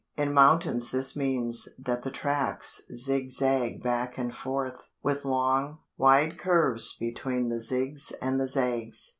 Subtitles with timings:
[0.17, 6.39] In mountains this means that the tracks zig zag back and forth, with long, wide
[6.39, 9.09] curves between the zigs and the zags.